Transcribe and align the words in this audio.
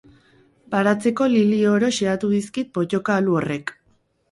Baratzeko 0.75 1.27
lili 1.35 1.59
oro 1.73 1.91
xehatu 1.99 2.33
dizkit 2.33 2.73
pottoka 2.79 3.21
alu 3.21 3.39
horrek. 3.43 3.79